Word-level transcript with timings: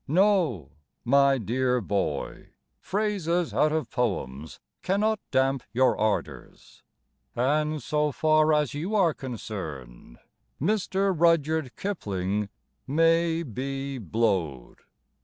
No, 0.07 0.71
my 1.05 1.37
dear 1.37 1.79
boy, 1.79 2.53
Phrases 2.79 3.53
out 3.53 3.71
of 3.71 3.91
poems 3.91 4.59
cannot 4.81 5.19
damp 5.29 5.61
your 5.73 5.95
ardours. 5.95 6.81
And, 7.35 7.83
so 7.83 8.11
far 8.11 8.51
as 8.51 8.73
you 8.73 8.95
are 8.95 9.13
concerned, 9.13 10.17
Mr. 10.59 11.13
Rudyard 11.15 11.75
Kipling 11.75 12.49
May 12.87 13.43
Be 13.43 13.99
Blowed! 13.99 14.79